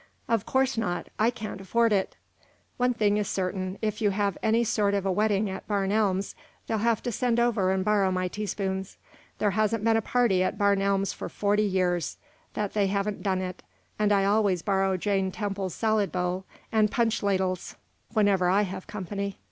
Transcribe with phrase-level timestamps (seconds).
[0.27, 2.15] "Of course not; I can't afford it."
[2.77, 3.77] "One thing is certain.
[3.83, 6.33] If you have any sort of a wedding at Barn Elms,
[6.65, 8.97] they'll have to send over and borrow my teaspoons.
[9.37, 12.17] There hasn't been a party at Barn Elms for forty years,
[12.55, 13.61] that they haven't done it,
[13.99, 17.75] and I always borrow Jane Temple's salad bowl and punch ladles
[18.11, 19.37] whenever I have company."